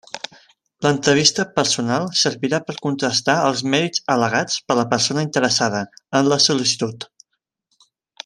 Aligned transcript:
L'entrevista 0.85 1.43
personal 1.57 2.07
servirà 2.21 2.59
per 2.69 2.75
a 2.77 2.79
contrastar 2.85 3.35
els 3.51 3.61
mèrits 3.75 4.03
al·legats 4.15 4.57
per 4.71 4.79
la 4.81 4.87
persona 4.95 5.27
interessada, 5.29 5.83
en 6.21 6.33
la 6.33 6.43
sol·licitud. 6.49 7.07